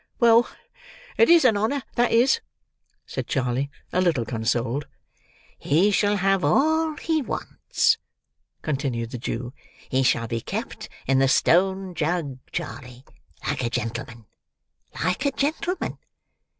[0.19, 0.49] "Well,
[1.15, 2.41] it is a honour that is!"
[3.05, 4.87] said Charley, a little consoled.
[5.59, 7.99] "He shall have all he wants,"
[8.63, 9.53] continued the Jew.
[9.89, 13.03] "He shall be kept in the Stone Jug, Charley,
[13.45, 14.25] like a gentleman.
[15.03, 15.99] Like a gentleman!